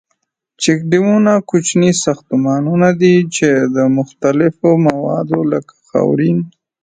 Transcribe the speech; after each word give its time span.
چیک 0.61 0.79
ډیمونه 0.91 1.33
کوچني 1.49 1.91
ساختمانونه 2.03 2.89
دي 3.01 3.15
،چې 3.35 3.47
د 3.75 3.77
مختلفو 3.97 4.69
موادو 4.87 5.39
لکه 5.51 5.73
خاورین. 5.87 6.37